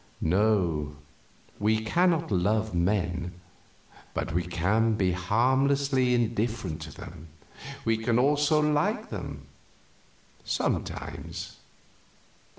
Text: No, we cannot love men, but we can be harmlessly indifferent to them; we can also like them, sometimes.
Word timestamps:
No, 0.19 0.95
we 1.59 1.79
cannot 1.85 2.31
love 2.31 2.73
men, 2.73 3.33
but 4.15 4.33
we 4.33 4.41
can 4.41 4.95
be 4.95 5.11
harmlessly 5.11 6.15
indifferent 6.15 6.81
to 6.81 6.91
them; 6.91 7.27
we 7.85 7.97
can 7.97 8.17
also 8.17 8.59
like 8.59 9.11
them, 9.11 9.45
sometimes. 10.43 11.57